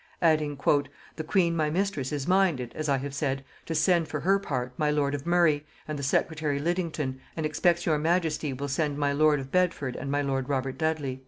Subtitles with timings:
[0.23, 0.57] Adding,
[1.15, 4.73] "the queen my mistress is minded, as I have said, to send for her part
[4.75, 9.13] my lord of Murray, and the secretary Lidingtoun, and expects your majesty will send my
[9.13, 11.19] lord of Bedford and my lord Robert Dudley."